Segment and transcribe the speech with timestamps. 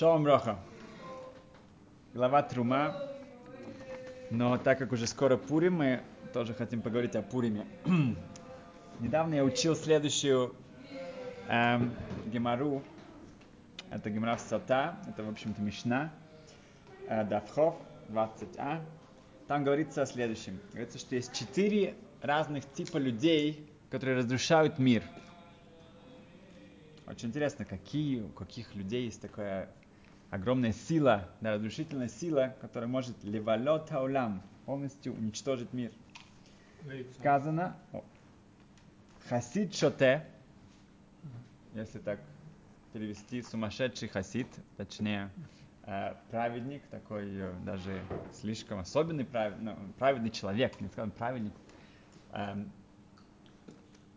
[0.00, 0.58] Шалом Роха.
[2.14, 2.96] Глава Трума.
[4.30, 6.00] Но так как уже скоро Пурим, мы
[6.32, 7.66] тоже хотим поговорить о Пуриме.
[9.00, 10.56] Недавно я учил следующую
[11.50, 11.94] эм,
[12.24, 12.82] гемару.
[13.90, 14.96] Это гемара Сата.
[15.06, 16.10] Это, в общем-то, Мишна.
[17.06, 17.76] Э, Давхов
[18.08, 18.80] 20а.
[19.48, 20.58] Там говорится о следующем.
[20.70, 25.02] Говорится, что есть четыре разных типа людей, которые разрушают мир.
[27.06, 29.68] Очень интересно, какие, у каких людей есть такая
[30.30, 35.92] огромная сила, да, разрушительная сила, которая может левалот таулам, полностью уничтожить мир.
[37.18, 38.02] Сказано, о,
[39.28, 40.24] хасид шоте,
[41.74, 42.20] если так
[42.92, 45.30] перевести, сумасшедший хасид, точнее,
[45.84, 48.00] э, праведник, такой э, даже
[48.32, 51.52] слишком особенный правед, ну, праведный человек, не скажем праведник.
[52.32, 52.56] Э,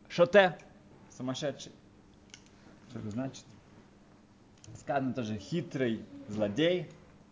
[0.07, 0.57] шоте,
[1.09, 1.71] сумасшедший.
[2.89, 3.45] Что это значит?
[4.83, 6.89] Сказано тоже хитрый злодей,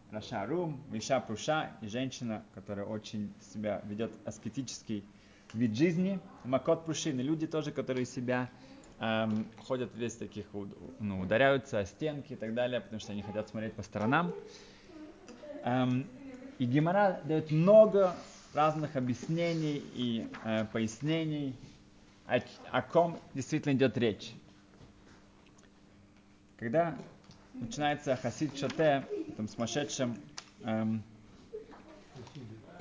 [0.09, 5.03] Рашарум, Миша Пруша и женщина, которая очень себя ведет аскетический
[5.53, 6.21] вид жизни.
[6.45, 8.49] Макот Прушины, люди тоже, которые себя
[8.99, 10.45] эм, ходят весь таких,
[10.99, 14.33] ну, ударяются о стенки и так далее, потому что они хотят смотреть по сторонам.
[15.65, 16.07] Эм,
[16.57, 18.15] и Гемора дает много
[18.53, 21.53] разных объяснений и э, пояснений,
[22.27, 22.39] о,
[22.71, 24.31] о ком действительно идет речь.
[26.57, 26.95] Когда
[27.59, 30.17] начинается хасид шоте, этом сумасшедшем
[30.63, 31.03] эм,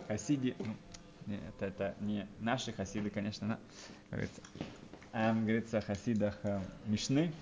[0.09, 0.75] хасиде, ну,
[1.27, 3.61] не, это, это не наши хасиды, конечно, на,
[4.11, 4.41] говорится,
[5.13, 7.33] эм, говорится о хасидах э, Мишны.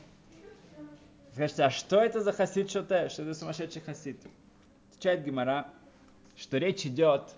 [1.33, 3.09] Скажите, а что это за хасид шоте?
[3.09, 4.21] Что это сумасшедший хасид?
[4.91, 5.69] Отвечает Гимара,
[6.37, 7.35] что речь идет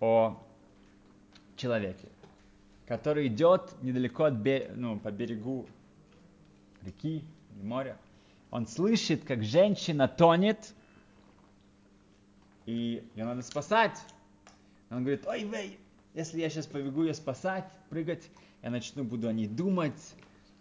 [0.00, 0.42] о
[1.56, 2.08] человеке,
[2.86, 5.66] который идет недалеко от бе- ну, по берегу
[6.82, 7.96] реки или моря,
[8.50, 10.74] он слышит, как женщина тонет,
[12.66, 13.98] и ее надо спасать.
[14.90, 15.78] Он говорит, ой, вей,
[16.14, 18.30] если я сейчас побегу ее спасать, прыгать,
[18.62, 20.14] я начну, буду о ней думать,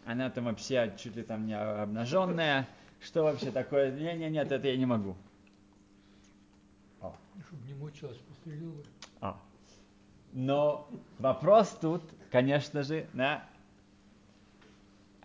[0.06, 2.68] она там вообще чуть ли там не обнаженная,
[3.00, 5.16] что вообще такое, не, не, нет, это я не могу.
[7.02, 7.16] О.
[7.47, 8.84] Чтобы не мучилась, пострелил бы.
[9.22, 9.40] А.
[10.34, 13.46] Но вопрос тут, конечно же, на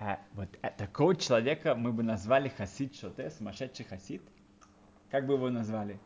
[0.01, 4.23] а, вот а, такого человека мы бы назвали хасид шоте, сумасшедший хасид.
[5.11, 5.99] Как бы его назвали?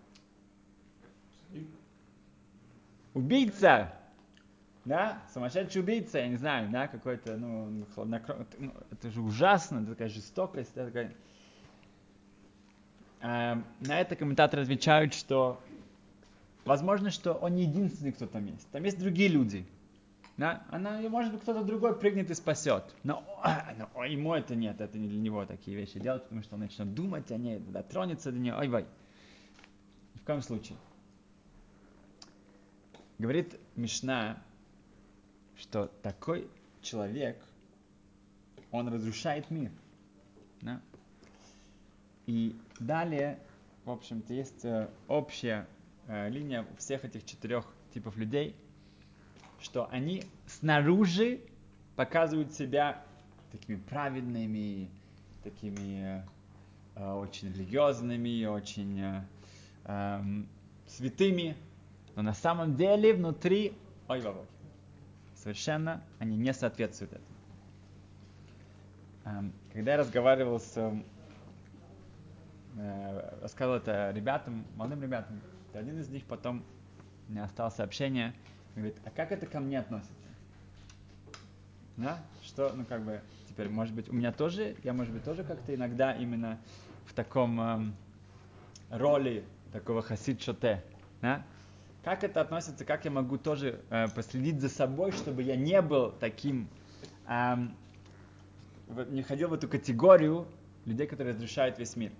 [3.12, 3.92] Убийца!
[4.84, 9.90] Да, сумасшедший убийца, я не знаю, да, какой-то, ну, хладнокровный, ну, это же ужасно, это
[9.90, 11.14] такая жестокость, это такая...
[13.20, 15.60] А, на это комментаторы отвечают, что
[16.64, 18.68] возможно, что он не единственный, кто там есть.
[18.70, 19.64] Там есть другие люди,
[20.36, 20.64] да?
[20.70, 22.84] Она, может быть, кто-то другой прыгнет и спасет.
[23.04, 23.22] Но,
[23.94, 26.94] но ему это нет, это не для него такие вещи делать, потому что он начнет
[26.94, 28.54] думать о ней, дотронется до нее.
[28.54, 28.86] Ой, вай.
[30.14, 30.78] В коем случае.
[33.18, 34.42] Говорит Мишна,
[35.56, 36.48] что такой
[36.80, 37.42] человек,
[38.70, 39.70] он разрушает мир.
[40.62, 40.80] Да?
[42.26, 43.38] И далее,
[43.84, 45.68] в общем-то, есть э, общая
[46.06, 48.56] э, линия всех этих четырех типов людей–
[49.62, 51.40] что они снаружи
[51.96, 53.02] показывают себя
[53.52, 54.88] такими праведными,
[55.44, 56.24] такими
[56.94, 59.22] э, очень религиозными, очень э,
[59.84, 60.20] э,
[60.86, 61.56] святыми,
[62.16, 63.74] но на самом деле внутри,
[64.08, 64.46] ой, бабок,
[65.34, 67.26] совершенно они не соответствуют этому.
[69.24, 70.76] Эм, когда я разговаривал с,
[72.76, 75.40] э, рассказывал это ребятам, молодым ребятам,
[75.72, 76.64] один из них потом
[77.28, 78.34] мне осталось сообщение,
[78.74, 80.12] Говорит, а как это ко мне относится?
[81.96, 82.18] Да?
[82.42, 85.74] Что, ну как бы, теперь, может быть, у меня тоже, я, может быть, тоже как-то
[85.74, 86.58] иногда именно
[87.06, 87.96] в таком эм,
[88.90, 90.82] роли такого хасид шоте,
[91.20, 91.44] да?
[92.02, 96.12] Как это относится, как я могу тоже э, последить за собой, чтобы я не был
[96.12, 96.68] таким,
[97.28, 97.76] эм,
[99.10, 100.46] не ходил в эту категорию
[100.84, 102.10] людей, которые разрушают весь мир.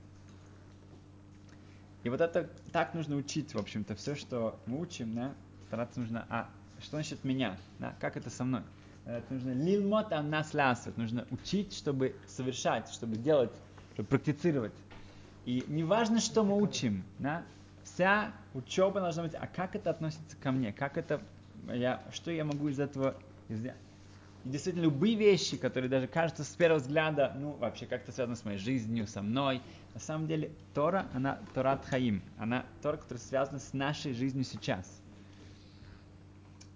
[2.04, 5.34] И вот это так нужно учить, в общем-то, все, что мы учим, да,
[5.72, 7.56] стараться нужно, а что значит меня?
[7.78, 7.94] Да?
[7.98, 8.60] Как это со мной?
[9.06, 10.98] Это нужно лилмот нас лясот.
[10.98, 13.50] Нужно учить, чтобы совершать, чтобы делать,
[13.94, 14.74] чтобы практицировать.
[15.46, 17.42] И не важно, что мы учим, да?
[17.84, 20.74] вся учеба должна быть, а как это относится ко мне?
[20.74, 21.22] Как это,
[21.72, 23.14] я, что я могу из этого
[23.48, 23.78] сделать?
[24.44, 28.44] И действительно, любые вещи, которые даже кажутся с первого взгляда, ну, вообще как-то связаны с
[28.44, 29.62] моей жизнью, со мной,
[29.94, 35.01] на самом деле Тора, она Торат Хаим, она Тора, которая связана с нашей жизнью сейчас.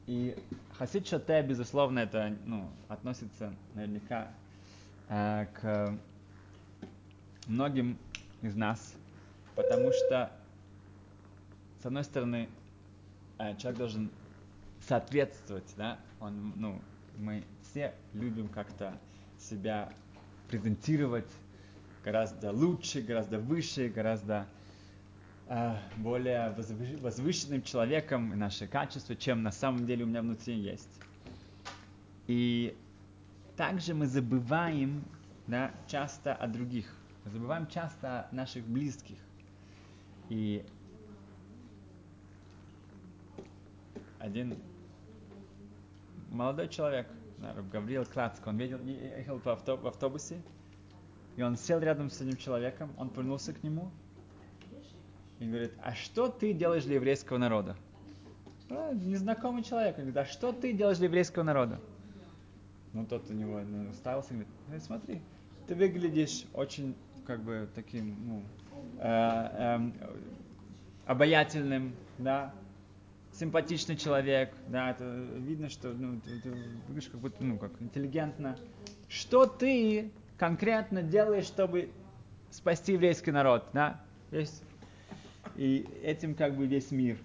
[0.06, 0.36] И
[0.78, 4.28] хасид шате, безусловно, это ну, относится наверняка
[5.08, 5.98] э, к
[7.48, 7.98] многим
[8.42, 8.94] из нас,
[9.56, 10.30] Потому что,
[11.82, 12.50] с одной стороны,
[13.38, 14.10] э, человек должен
[14.86, 16.78] соответствовать, да, он, ну,
[17.16, 18.98] мы все любим как-то
[19.38, 19.90] себя
[20.48, 21.30] презентировать
[22.04, 24.46] гораздо лучше, гораздо выше, гораздо
[25.96, 26.50] более
[27.00, 31.00] возвышенным человеком и наши качества, чем на самом деле у меня внутри есть.
[32.26, 32.76] И
[33.56, 35.04] также мы забываем
[35.46, 36.92] да, часто о других.
[37.24, 39.18] Мы забываем часто о наших близких.
[40.28, 40.64] И
[44.18, 44.58] один
[46.30, 47.08] молодой человек,
[47.70, 50.42] Гавриил Клацк, он видел, ехал в, авто, в автобусе,
[51.36, 53.92] и он сел рядом с этим человеком, он повернулся к нему
[55.38, 57.76] и говорит, а что ты делаешь для еврейского народа?
[58.70, 61.80] А, незнакомый человек, он говорит, а что ты делаешь для еврейского народа?
[62.92, 65.20] Ну, тот у него ну, уставился и говорит, «Э, смотри,
[65.66, 66.94] ты выглядишь очень,
[67.26, 68.42] как бы, таким, ну,
[68.98, 69.90] э, э,
[71.04, 72.54] обаятельным, да,
[73.32, 76.50] симпатичный человек, да, это видно, что, ну, ты, ты
[76.88, 78.56] выглядишь как будто, ну, как интеллигентно.
[79.08, 81.90] Что ты конкретно делаешь, чтобы
[82.50, 84.00] спасти еврейский народ, да?
[84.30, 84.64] Есть.
[85.56, 87.18] И этим как бы весь мир.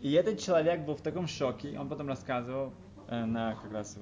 [0.00, 2.72] И этот человек был в таком шоке, он потом рассказывал
[3.08, 3.98] э, на как раз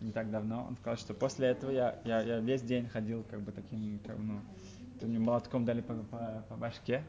[0.00, 3.40] не так давно, он сказал, что после этого я, я, я весь день ходил как
[3.40, 4.40] бы таким, как, ну,
[5.00, 7.02] мне молотком дали по, по, по башке.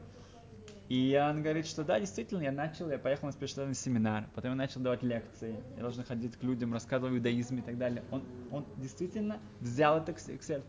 [0.87, 4.55] И он говорит, что да, действительно, я начал, я поехал на специальный семинар, потом я
[4.55, 8.03] начал давать лекции, я должен ходить к людям, рассказывать о иудаизме и так далее.
[8.11, 10.67] Он, он действительно взял это к, к сердцу.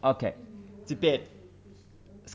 [0.00, 0.30] Окей.
[0.30, 0.34] Okay.
[0.86, 1.28] Теперь,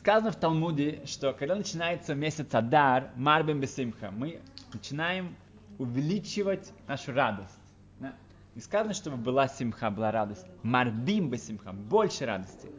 [0.00, 4.40] сказано в Талмуде, что когда начинается месяц Адар, Марбим Бесимха, мы
[4.72, 5.36] начинаем
[5.78, 7.60] увеличивать нашу радость.
[7.98, 8.14] Да?
[8.54, 10.46] Не сказано, чтобы была симха, была радость.
[10.62, 12.70] Марбим Бесимха, больше радости.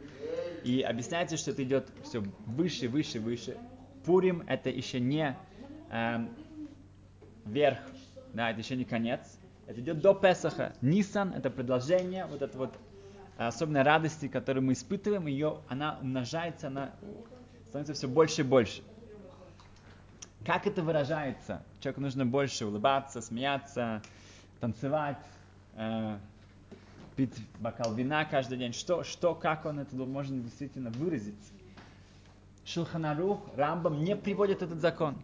[0.64, 3.56] И объясняется, что это идет все выше, выше, выше.
[4.04, 5.36] Пурим это еще не
[5.92, 6.26] э,
[7.44, 7.78] верх,
[8.34, 9.38] да, это еще не конец.
[9.68, 10.72] Это идет до Песаха.
[10.80, 12.74] Нисан это продолжение вот этой вот
[13.36, 16.92] особенной радости, которую мы испытываем, ее, она умножается, она
[17.68, 18.82] становится все больше и больше.
[20.44, 21.62] Как это выражается?
[21.80, 24.02] Человеку нужно больше улыбаться, смеяться,
[24.60, 25.18] танцевать,
[25.74, 26.18] э,
[27.16, 28.72] пить бокал вина каждый день.
[28.72, 31.52] Что, что, как он это может действительно выразить?
[32.64, 35.16] Шилханарух, Рамбам не приводит этот закон.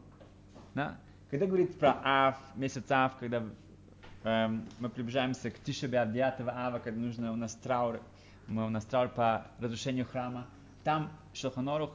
[0.75, 0.97] Да?
[1.31, 3.45] Когда говорит про Ав, месяц Ав, когда
[4.79, 8.01] мы приближаемся к Тишебе 9 Ава, когда нужно у нас траур,
[8.47, 10.47] мы у нас траур по разрушению храма,
[10.85, 11.91] там Шилханарух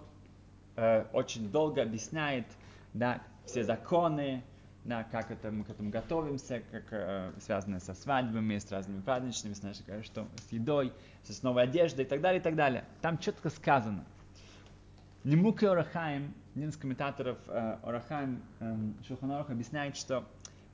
[0.75, 2.45] э, очень долго объясняет
[2.93, 4.43] да, все законы,
[4.85, 9.53] да, как это, мы к этому готовимся, как э, связано со свадьбами, с разными праздничными,
[9.53, 10.91] с нашей, что, с едой,
[11.23, 12.83] с новой одеждой и так далее, и так далее.
[13.01, 14.03] Там четко сказано.
[15.23, 18.75] Немуки Орахаим, один из комментаторов э, Орахаим э,
[19.07, 20.25] Шуханорах объясняет, что,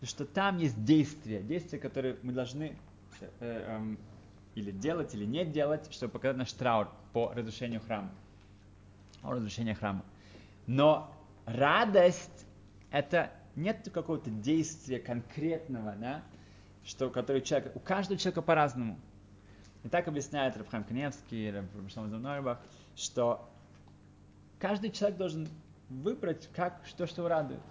[0.06, 2.78] что там есть действия, действия, которые мы должны
[3.19, 3.96] э, э,
[4.56, 8.12] или делать, или не делать, чтобы показать наш траур по разрушению храма.
[9.22, 10.04] О разрушению храма.
[10.68, 11.13] Но
[11.46, 12.46] радость
[12.92, 16.24] это нет какого-то действия конкретного, да,
[16.84, 19.00] что, который человек, у каждого человека по-разному.
[19.84, 22.60] И так объясняет Рабхам Каневский, Рабхам Нойбах,
[22.95, 23.50] что
[24.60, 25.47] каждый человек должен
[25.90, 27.62] выбрать, как, что, что радует.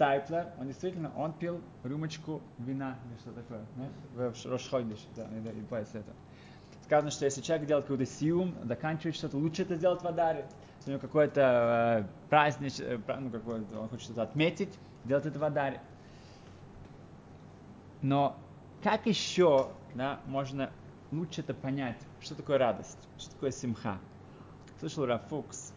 [0.00, 4.30] Стайплер, он действительно, он пил рюмочку вина, или что такое, да?
[4.30, 6.12] в Рошхойдиш, да, и, и это.
[6.86, 10.46] Сказано, что если человек делает какой-то сиум, заканчивает что-то, лучше это сделать в Адаре
[10.86, 14.72] у него какой-то э, праздник, э, ну, какой он хочет что-то отметить,
[15.04, 15.82] делать это в Адаре.
[18.00, 18.38] Но
[18.82, 20.70] как еще да, можно
[21.12, 23.98] лучше это понять, что такое радость, что такое симха?
[24.78, 25.74] Слышал Раф Фукс,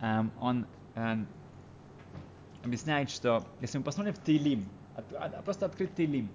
[0.00, 1.28] эм, он эм,
[2.64, 6.28] объясняет, что если мы посмотрим в Тейлим, от, просто открыть Тейлим,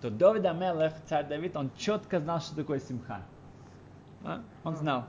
[0.00, 3.22] то Давид Амелех, царь Давид, он четко знал, что такое симха.
[4.24, 4.42] А?
[4.64, 5.04] Он знал.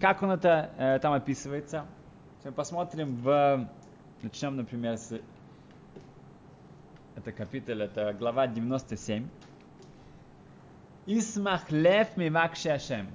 [0.00, 1.84] Как он это э, там описывается?
[2.36, 3.68] Если мы посмотрим в...
[4.22, 5.20] Начнем, например, с...
[7.16, 9.28] Это капитал, это глава 97.
[11.06, 13.08] Исмах лев мивак шашем.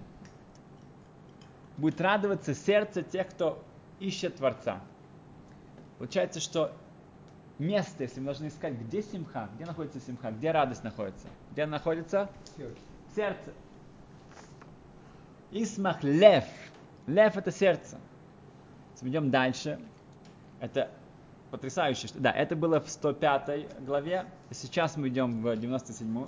[1.77, 3.63] Будет радоваться сердце тех, кто
[3.99, 4.81] ищет Творца.
[5.97, 6.71] Получается, что
[7.59, 11.27] место, если мы должны искать, где симха, где находится симха, где радость находится.
[11.51, 12.29] Где она находится?
[12.57, 12.77] Сердце.
[13.15, 13.53] Сердце.
[15.51, 16.45] Исмах лев.
[17.07, 17.97] Лев это сердце.
[19.01, 19.79] Идем дальше.
[20.59, 20.89] Это
[21.51, 22.09] потрясающе.
[22.15, 24.25] Да, это было в 105 главе.
[24.51, 26.27] Сейчас мы идем в 97.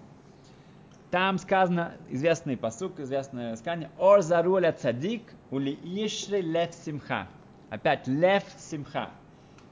[1.09, 3.89] Там сказано известный посук, известное сказание.
[3.97, 7.27] Ор заруля цадик ули ишри лев симха.
[7.69, 9.09] Опять лев симха.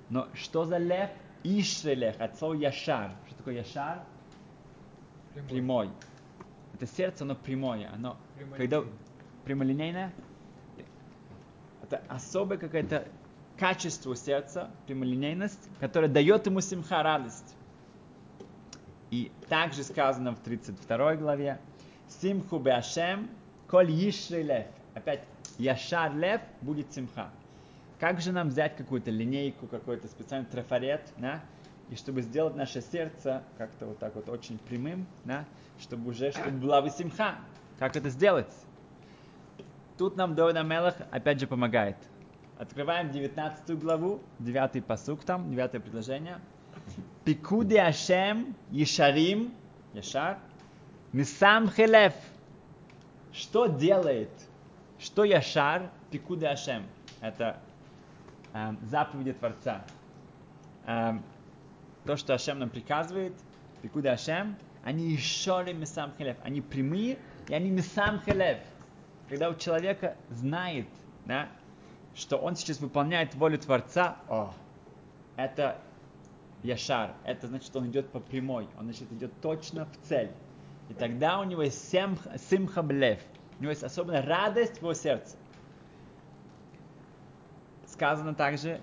[0.09, 1.09] Но что за лев?
[1.43, 2.19] Ишри лев.
[2.19, 3.11] От слова яшар.
[3.27, 4.03] Что такое яшар?
[5.33, 5.49] Прямой.
[5.49, 5.89] Прямой.
[6.73, 7.89] Это сердце, оно прямое.
[7.93, 8.17] Оно
[8.57, 8.83] когда
[9.45, 10.13] прямолинейное,
[11.83, 13.07] это особое какое-то
[13.57, 17.55] качество сердца, прямолинейность, которое дает ему симха радость.
[19.11, 21.59] И также сказано в 32 главе,
[22.07, 23.29] Симху беашем,
[23.67, 24.67] коль ишри лев.
[24.93, 25.23] Опять,
[25.57, 27.29] яшар лев будет симха.
[27.99, 31.41] Как же нам взять какую-то линейку, какой-то специальный трафарет, да,
[31.89, 35.45] и чтобы сделать наше сердце как-то вот так вот очень прямым, да,
[35.79, 37.35] чтобы уже, чтобы была бы симха.
[37.79, 38.51] Как это сделать?
[39.97, 41.95] Тут нам Довид Амелах опять же помогает.
[42.57, 46.39] Открываем 19 главу, 9 посук там, 9 предложение.
[47.23, 49.53] Пикуди Ашем Ешарим,
[49.93, 50.37] Яшар,
[51.13, 52.13] Мисам Хелев.
[53.31, 54.29] Что делает?
[54.99, 55.89] Что Яшар?
[56.11, 56.83] Пикуди Ашем.
[57.21, 57.57] Это
[58.83, 59.83] заповеди Творца.
[60.85, 61.23] Эм,
[62.05, 63.33] то, что Ашем нам приказывает,
[63.81, 66.37] Пикуди Ашем, они Ешори Мисам Хелев.
[66.43, 68.59] Они прямые, и они Мисам Хелев.
[69.29, 70.87] Когда у человека знает,
[71.25, 71.49] да,
[72.13, 74.53] что он сейчас выполняет волю Творца, о,
[75.35, 75.77] это
[76.63, 80.31] Яшар, это значит, что он идет по прямой, он значит, идет точно в цель.
[80.89, 82.19] И тогда у него есть семх,
[82.49, 83.19] симха блев,
[83.59, 85.35] у него есть особенная радость в его сердце.
[87.95, 88.81] Сказано также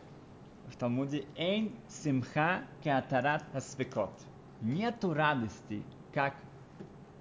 [0.68, 4.10] в Талмуде, «Эйн симха кеатарат асвекот».
[4.62, 5.82] Нету радости,
[6.14, 6.34] как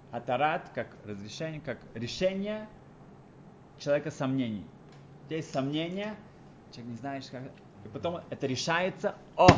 [0.10, 2.70] атарат, как разрешение, как решение
[3.78, 4.66] человека сомнений.
[5.30, 6.16] Есть сомнения,
[6.72, 7.44] человек не знаешь, как...
[7.84, 9.16] И потом это решается.
[9.36, 9.50] О,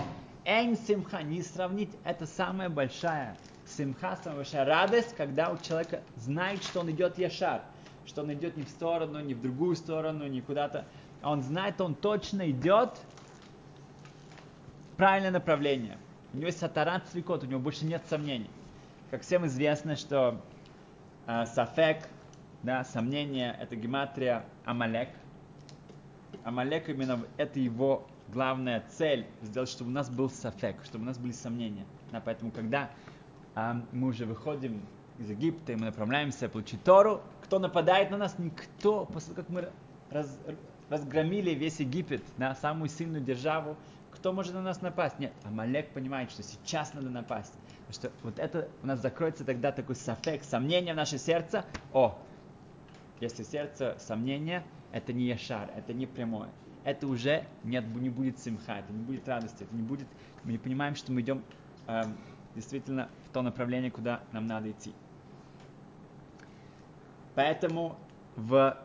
[0.43, 3.37] эйн симха, не сравнить, это самая большая
[3.67, 7.61] симха, самая большая радость, когда у человека знает, что он идет яшар,
[8.07, 10.87] что он идет не в сторону, не в другую сторону, не куда-то,
[11.23, 12.99] он знает, он точно идет
[14.91, 15.97] в правильное направление.
[16.33, 18.49] У него есть сатарат свекот, у него больше нет сомнений.
[19.11, 20.41] Как всем известно, что
[21.27, 22.07] э, сафек,
[22.63, 25.09] да, сомнение, это гематрия Амалек.
[26.43, 31.17] Амалек именно это его главная цель, сделать, чтобы у нас был сафек, чтобы у нас
[31.17, 31.85] были сомнения.
[32.11, 32.89] Да, поэтому, когда
[33.55, 34.81] а, мы уже выходим
[35.19, 38.39] из Египта, и мы направляемся получить Тору, кто нападает на нас?
[38.39, 39.05] Никто.
[39.05, 39.69] После как мы
[40.09, 40.39] раз-
[40.89, 43.77] разгромили весь Египет, да, самую сильную державу,
[44.11, 45.19] кто может на нас напасть?
[45.19, 47.53] Нет, Амалек понимает, что сейчас надо напасть.
[47.87, 51.65] Потому что вот это у нас закроется тогда такой сафек, сомнение в наше сердце.
[51.91, 52.17] О,
[53.19, 56.49] если сердце сомнения, это не яшар, это не прямое.
[56.83, 60.07] Это уже нет, не будет симха, это не будет радости, это не будет,
[60.43, 61.43] мы не понимаем, что мы идем
[61.87, 62.17] эм,
[62.55, 64.93] действительно в то направление, куда нам надо идти.
[67.35, 67.97] Поэтому
[68.35, 68.77] в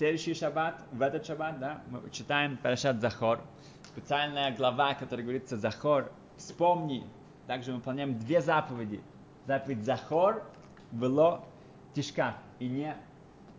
[0.00, 3.38] следующий шаббат, в этот шаббат, да, мы читаем Парашат Захор,
[3.84, 7.04] специальная глава, которая говорится Захор, вспомни,
[7.46, 9.02] также мы выполняем две заповеди.
[9.46, 10.42] Заповедь Захор,
[10.90, 11.44] вело,
[11.92, 12.96] тишка, и не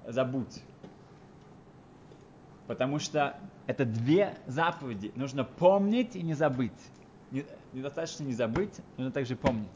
[0.08, 0.64] забудь.
[2.66, 5.12] Потому что это две заповеди.
[5.16, 6.72] Нужно помнить и не забыть.
[7.30, 9.70] Не- Недостаточно не забыть, нужно также помнить.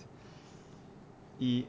[1.37, 1.67] И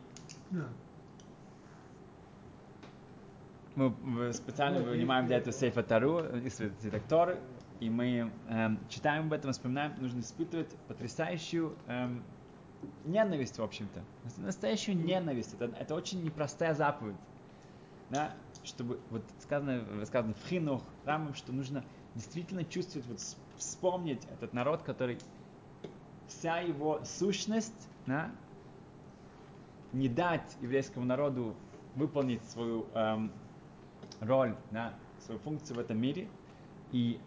[3.77, 6.61] мы специально вынимаем для этого сейфа Тару, из
[7.09, 7.39] Торы,
[7.79, 12.25] и мы эм, читаем об этом, вспоминаем, нужно испытывать потрясающую эм,
[13.05, 14.03] ненависть, в общем-то.
[14.39, 15.55] Настоящую ненависть.
[15.55, 17.17] Это, это очень непростая заповедь.
[18.09, 18.33] Да?
[18.65, 23.21] Чтобы, вот сказано, сказано в Хинух, Рамам, что нужно действительно чувствовать, вот
[23.59, 25.19] вспомнить этот народ, который
[26.29, 28.31] вся его сущность, да,
[29.93, 31.55] не дать еврейскому народу
[31.95, 33.33] выполнить свою эм,
[34.21, 36.29] роль, да, свою функцию в этом мире
[36.93, 37.21] и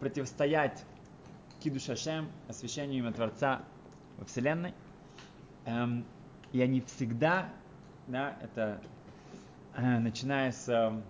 [0.00, 0.84] противостоять
[1.60, 3.62] Киду Шашем, освящению имя Творца
[4.18, 4.74] во Вселенной.
[5.64, 6.04] Эм,
[6.52, 7.48] и они всегда,
[8.06, 8.80] да, это
[9.74, 11.02] э, начиная с эм,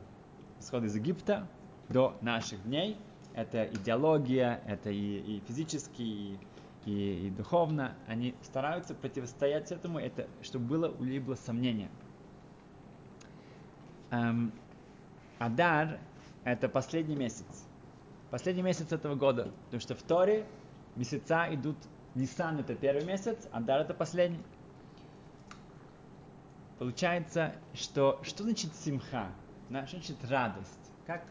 [0.60, 1.48] исхода из Египта
[1.88, 2.96] до наших дней,
[3.34, 6.38] это идеология, это и, и физически, и,
[6.84, 11.90] и, и духовно, они стараются противостоять этому, это чтобы было у сомнение.
[14.10, 14.52] Эм,
[15.38, 15.98] Адар–
[16.44, 17.66] это последний месяц.
[18.30, 19.52] Последний месяц этого года.
[19.66, 20.46] Потому что в Торе
[20.96, 21.76] месяца идут
[22.14, 24.42] Нисан– это первый месяц, Адар– это последний.
[26.78, 29.28] Получается, что что значит симха?
[29.70, 30.92] Да, что значит радость?
[31.06, 31.24] Как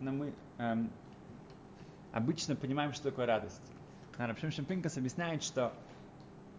[0.00, 0.90] ну, мы эм,
[2.12, 3.62] обычно понимаем, что такое радость?
[4.16, 5.72] Рабшим Шампинкас объясняет, что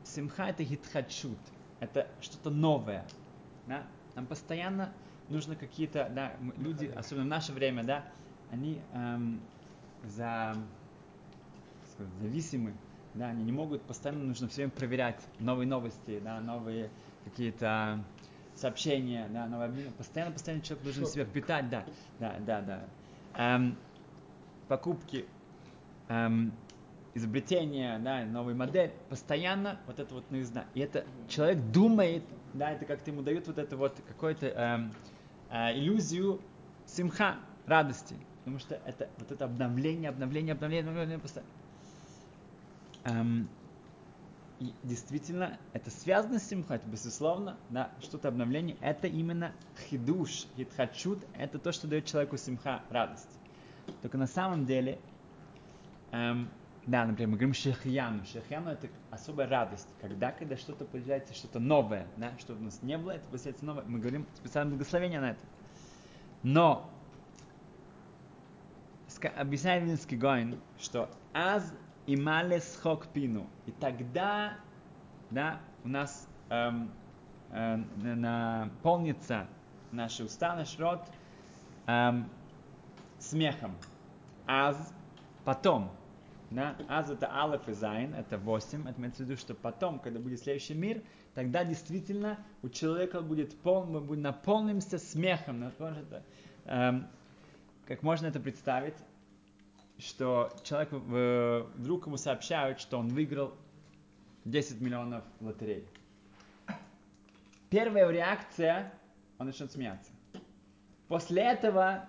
[0.04, 1.38] симха– это хитхадшут.
[1.80, 3.06] это что-то новое.
[3.68, 3.84] Да?
[4.16, 4.92] Нам постоянно
[5.30, 8.06] нужно какие-то, да, люди, особенно в наше время, да,
[8.52, 9.42] они эм,
[10.04, 10.56] за,
[11.94, 12.74] сказать, зависимы,
[13.14, 16.92] да, они не могут, постоянно нужно все время проверять новые новости, да, новые
[17.24, 18.04] какие-то
[18.56, 19.92] сообщения, да, новые обмены.
[19.92, 21.86] Постоянно, постоянно человек должен себя питать, да,
[22.20, 22.90] да, да, да.
[23.36, 23.78] Эм,
[24.68, 25.26] покупки,
[26.08, 26.54] эм,
[27.16, 30.66] изобретение, да, новый модель, постоянно вот это вот новизна.
[30.74, 34.94] И это человек думает, да, это как-то ему дают вот это вот какую-то эм,
[35.54, 36.42] э, иллюзию
[36.86, 38.16] симха, радости.
[38.40, 41.50] Потому что это вот это обновление, обновление, обновление, обновление постоянно.
[43.06, 43.48] Эм,
[44.60, 49.52] и действительно, это связано с симха, это безусловно, да, что-то обновление, это именно
[49.90, 53.40] хидуш, хитхачут, это то, что дает человеку симха, радость.
[54.02, 55.00] Только на самом деле,
[56.12, 56.50] эм,
[56.86, 58.26] да, например, мы говорим шехьяну.
[58.26, 59.88] Шехьяну это особая радость.
[60.02, 63.84] Когда, когда что-то появляется, что-то новое, да, что у нас не было, это появляется новое.
[63.86, 65.42] Мы говорим специальное благословение на это.
[66.44, 66.90] Но
[69.38, 71.74] объясняет Виленский Гаон, что אז
[72.06, 73.48] ימלא שחוק פינו.
[73.66, 74.56] И тогда,
[75.30, 76.92] да, у нас эм,
[77.52, 79.48] э, наполнится
[79.92, 81.02] наши уста, наш рот
[81.88, 82.30] эм,
[83.20, 83.76] смехом.
[84.46, 84.94] אז
[85.46, 85.92] потом,
[86.56, 86.76] да?
[86.88, 88.88] אז это алеф и зайн, это 8.
[88.88, 91.02] Это имеется в виду, что потом, когда будет следующий мир,
[91.34, 95.60] тогда действительно у человека будет пол, мы будем наполнимся смехом.
[95.60, 96.24] Наполнимся,
[96.66, 97.08] эм,
[97.86, 98.96] как можно это представить?
[99.98, 103.54] Что человек э, вдруг ему сообщают, что он выиграл
[104.46, 105.54] 10 миллионов в.
[107.70, 108.94] Первая реакция,
[109.38, 110.12] он начнет смеяться.
[111.08, 112.08] После этого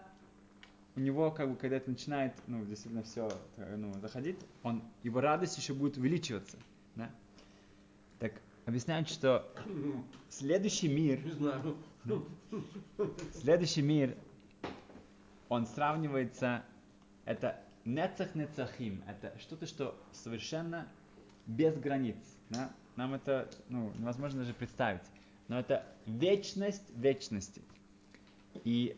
[0.97, 5.59] у него, как бы, когда это начинает, ну, действительно все, ну, заходить, он, его радость
[5.59, 6.57] еще будет увеличиваться,
[6.95, 7.11] да?
[8.21, 8.33] Так,
[8.65, 9.51] объясняют, что
[10.29, 11.77] следующий мир, знаю.
[13.35, 14.17] следующий мир,
[15.49, 16.65] он сравнивается,
[17.25, 20.89] это нецах нецахим, это что-то, что совершенно
[21.47, 22.17] без границ,
[22.51, 22.71] да?
[22.97, 25.03] Нам это, ну, невозможно даже представить.
[25.49, 27.61] Но это вечность вечности.
[28.63, 28.97] И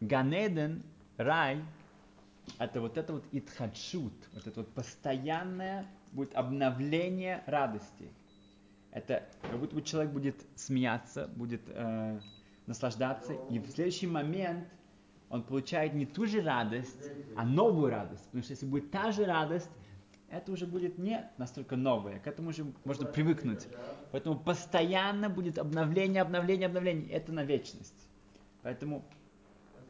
[0.00, 0.82] Ганеден
[1.22, 1.62] рай
[2.58, 8.10] это вот это вот итхадшут, вот это вот постоянное будет обновление радости.
[8.90, 12.20] Это как будто бы человек будет смеяться, будет э,
[12.66, 14.66] наслаждаться, и в следующий момент
[15.28, 18.24] он получает не ту же радость, а новую радость.
[18.24, 19.70] Потому что если будет та же радость,
[20.28, 23.68] это уже будет не настолько новое, к этому уже можно привыкнуть.
[24.10, 27.10] Поэтому постоянно будет обновление, обновление, обновление.
[27.10, 28.08] Это на вечность.
[28.62, 29.04] Поэтому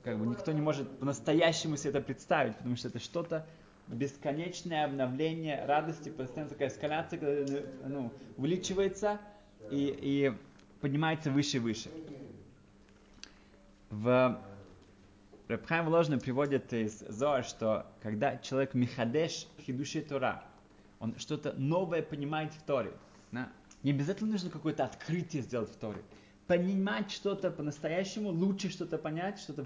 [0.02, 3.46] как бы никто не может по-настоящему себе это представить, потому что это что-то
[3.88, 9.20] бесконечное обновление радости, постоянно такая эскаляция, когда, ну, увеличивается
[9.70, 10.32] и, и
[10.80, 11.90] поднимается выше и выше.
[13.90, 14.40] В
[15.48, 20.44] Рабхайм ложно приводит из Зоар, что когда человек михадеш хидуши Тора,
[21.00, 22.92] он что-то новое понимает в Торе.
[23.32, 23.50] Да?
[23.82, 26.02] Не обязательно нужно какое-то открытие сделать в Торе.
[26.46, 29.64] Понимать что-то по-настоящему, лучше что-то понять, что-то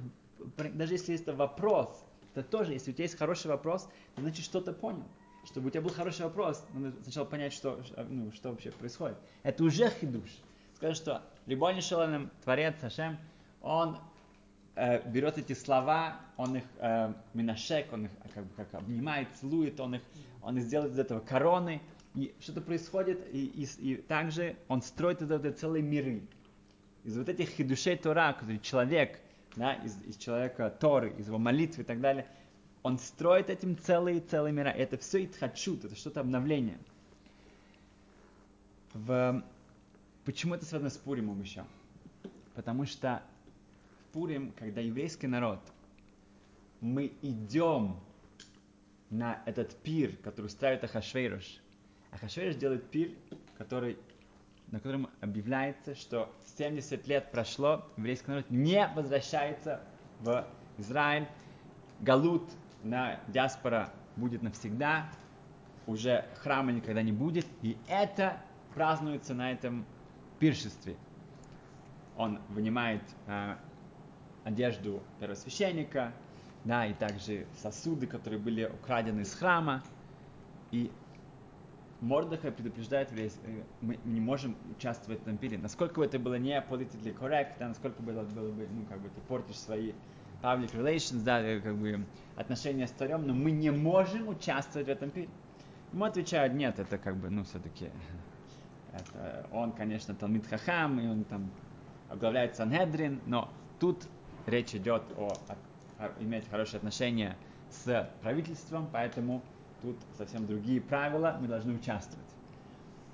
[0.56, 2.04] даже если это вопрос,
[2.34, 5.06] это тоже, если у тебя есть хороший вопрос, значит что-то понял.
[5.44, 9.18] Чтобы у тебя был хороший вопрос, надо сначала понять, что, ну, что вообще происходит.
[9.42, 10.30] Это уже хидуш.
[10.76, 13.18] Скажи, что Рибони Шаланом, Творец Хашем,
[13.60, 13.98] он
[14.74, 19.78] э, берет эти слова, он их э, минашек, он их как бы как обнимает, целует,
[19.80, 20.02] он их,
[20.42, 21.82] он их сделает из этого короны,
[22.14, 26.22] и что-то происходит, и, и, и также он строит из этого целые миры.
[27.02, 29.20] Из вот этих хидушей Тора, которые человек
[29.56, 32.26] да, из, из человека Торы, из его молитвы и так далее,
[32.82, 34.70] он строит этим целые-целые мира.
[34.70, 36.78] И это все итхачут, это что-то обновление.
[38.92, 39.42] В...
[40.24, 41.64] Почему это связано с Пуримом еще?
[42.54, 43.22] Потому что
[44.00, 45.60] в Пурим, когда еврейский народ,
[46.80, 47.96] мы идем
[49.10, 51.60] на этот пир, который ставит Ахашвейрош.
[52.10, 53.10] Ахашвейрош делает пир,
[53.58, 53.98] который
[54.74, 59.80] на котором объявляется, что 70 лет прошло, еврейский народ не возвращается
[60.18, 60.44] в
[60.78, 61.28] Израиль.
[62.00, 62.42] Галут
[62.82, 65.06] на диаспора будет навсегда,
[65.86, 68.36] уже храма никогда не будет, и это
[68.74, 69.86] празднуется на этом
[70.40, 70.96] пиршестве.
[72.16, 73.54] Он вынимает э,
[74.42, 76.12] одежду первосвященника,
[76.64, 79.84] да, и также сосуды, которые были украдены из храма,
[80.72, 80.90] и
[82.04, 85.56] Мордыхай предупреждает весь, э, мы не можем участвовать в этом пире.
[85.56, 89.08] Насколько бы это было не politically correct, да, насколько было, было бы, ну, как бы
[89.08, 89.92] ты портишь свои
[90.42, 92.04] public relations, да, э, как бы
[92.36, 95.28] отношения с царем, но мы не можем участвовать в этом пире.
[95.94, 97.88] Ему отвечают, нет, это как бы, ну, все-таки
[98.92, 101.50] это, он, конечно, Талмит Хахам, и он там
[102.10, 104.06] оглавляет Санхедрин, но тут
[104.44, 107.34] речь идет о, о, о иметь хорошие отношения
[107.70, 109.42] с правительством, поэтому
[109.84, 112.26] тут совсем другие правила, мы должны участвовать.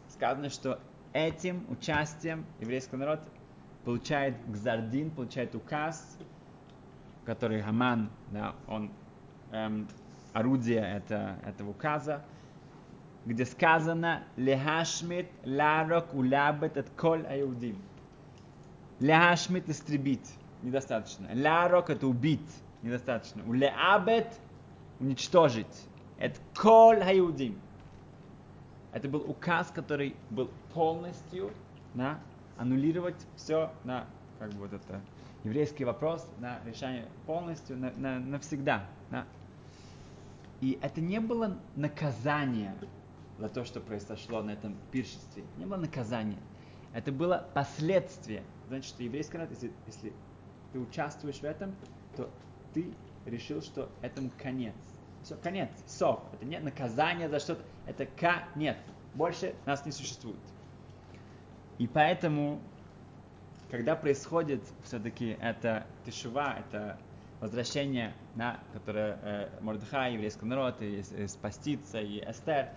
[0.09, 0.79] Сказано, что
[1.13, 3.21] этим участием еврейский народ
[3.85, 6.17] получает гзардин, получает указ,
[7.25, 8.91] который Хаман, да, он
[9.51, 9.89] эм,
[10.33, 12.25] орудие это, этого указа,
[13.27, 17.83] где сказано «Лехашмит ларок улябет от коль аюдим».
[19.01, 21.29] Лехашмит– истребить, недостаточно.
[21.35, 22.49] Ларок– это убить,
[22.83, 23.43] недостаточно.
[23.47, 24.39] Улеабет–
[25.01, 25.89] уничтожить.
[26.21, 27.59] Это коль аюдим.
[28.93, 31.51] Это был указ, который был полностью
[31.95, 32.21] на
[32.59, 34.07] аннулировать все на
[34.39, 35.01] как бы вот это
[35.45, 38.87] еврейский вопрос на решение полностью на, на, навсегда.
[39.11, 39.27] Да?
[40.61, 42.75] И это не было наказание
[43.39, 45.43] за то, что произошло на этом пиршестве.
[45.57, 46.39] Не было наказания.
[46.93, 48.43] Это было последствие.
[48.69, 50.13] Значит, что еврейский народ, если, если
[50.73, 51.75] ты участвуешь в этом,
[52.17, 52.29] то
[52.75, 52.93] ты
[53.25, 54.75] решил, что этому конец.
[55.23, 56.25] Все, конец, сок.
[56.33, 58.77] Это не наказание за что-то, это конец.
[59.15, 60.39] Больше нас не существует.
[61.79, 62.61] И поэтому,
[63.71, 66.99] когда происходит все-таки это тишува, это
[67.41, 72.69] возвращение, на которое э, Мордыхай, еврейский народ, и, и спаститься, и Эстер,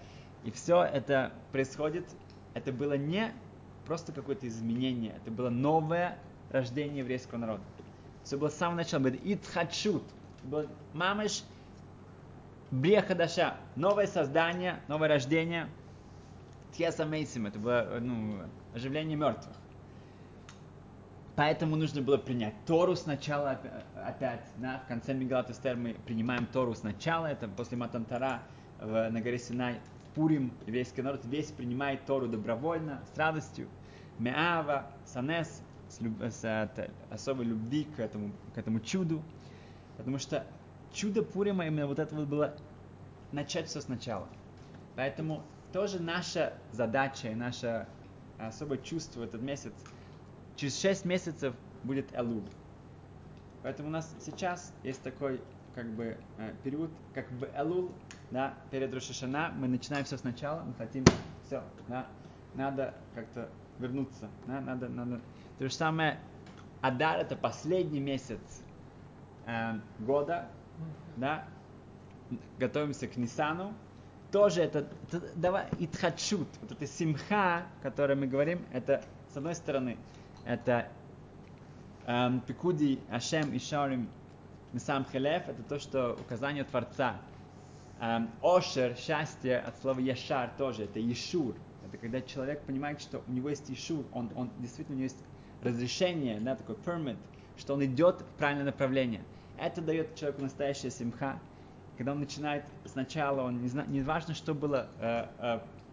[0.44, 2.06] и все это происходит,
[2.54, 3.34] это было не
[3.86, 6.18] просто какое-то изменение, это было новое
[6.50, 7.64] рождение еврейского народа.
[8.24, 10.04] Все было с самого начала, было Ицхачут,
[10.44, 11.44] было мамыш
[12.74, 15.70] Брехадаша, новое создание, новое рождение,
[16.72, 18.40] Тьеса Мейсим, это было ну,
[18.74, 19.56] оживление мертвых.
[21.36, 23.60] Поэтому нужно было принять Тору сначала
[23.96, 24.44] опять.
[24.58, 28.42] Да, в конце Мегалат Эстер мы принимаем Тору сначала, это после Матантара
[28.82, 29.80] в, на горе Синай
[30.16, 33.68] Пурим, еврейский народ весь принимает Тору добровольно, с радостью.
[34.18, 39.22] Меава, Санес, с, люб, с это, особой любви к этому, к этому чуду.
[39.98, 40.44] Потому что
[40.94, 42.56] чудо Пурима именно вот это вот было
[43.32, 44.28] начать все сначала.
[44.96, 47.88] Поэтому тоже наша задача и наше
[48.38, 49.74] особое чувство в этот месяц,
[50.56, 52.44] через 6 месяцев будет Элул.
[53.64, 55.42] Поэтому у нас сейчас есть такой
[55.74, 57.92] как бы э, период, как бы Элул,
[58.30, 61.04] да, перед Рошашана, мы начинаем все сначала, мы хотим
[61.46, 62.08] все, да,
[62.54, 65.22] надо как-то вернуться, да, надо, надо.
[65.58, 66.20] То же самое,
[66.82, 68.40] Адар это последний месяц
[69.48, 70.50] э, года,
[71.18, 71.46] да,
[72.58, 73.74] готовимся к Нисану,
[74.32, 79.54] тоже это, это давай, итхачут, вот это симха, о которой мы говорим, это, с одной
[79.54, 79.98] стороны,
[80.46, 80.88] это
[82.08, 84.10] эм, пикуди Ашем и Шарим
[84.74, 87.18] Мисам Хелев, это то, что указание Творца.
[88.00, 91.56] Эм, ошер, счастье, от слова Яшар тоже, это Ешур.
[91.86, 95.24] Это когда человек понимает, что у него есть Ешур, он, он действительно у него есть
[95.62, 97.18] разрешение, да, такой permit,
[97.56, 99.24] что он идет в правильное направление.
[99.58, 101.40] Это дает человеку настоящая симха.
[101.98, 105.26] Когда он начинает сначала, он не, зна, не важно, что было э,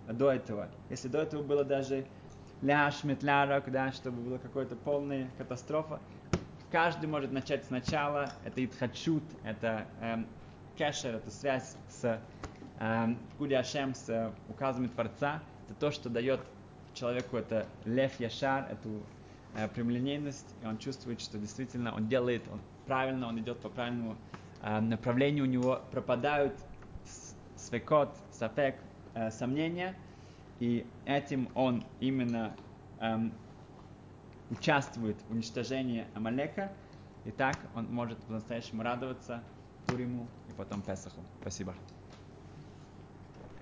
[0.08, 0.68] э, до этого.
[0.88, 2.06] Если до этого было даже
[2.62, 6.00] ляш, метлярок, да, чтобы была какая-то полная катастрофа,
[6.70, 8.32] Каждый может начать сначала.
[8.44, 10.26] Это итхачут, это эм,
[10.76, 12.22] кешер, это связь с
[12.78, 13.18] эм,
[13.58, 15.42] Ашем, с указами Творца.
[15.66, 16.40] Это то, что дает
[16.94, 19.02] человеку это лев яшар, эту
[19.56, 22.60] э, прямолинейность, и он чувствует, что действительно он делает он
[22.90, 24.16] правильно, он идет по правильному
[24.62, 26.58] э, направлению, у него пропадают
[27.54, 28.74] свекот, сафек,
[29.14, 29.94] э, сомнения,
[30.58, 32.52] и этим он именно
[32.98, 33.32] эм,
[34.50, 36.72] участвует в уничтожении Амалека,
[37.24, 39.44] и так он может по-настоящему радоваться
[39.86, 41.20] Туриму и потом Песаху.
[41.42, 41.76] Спасибо.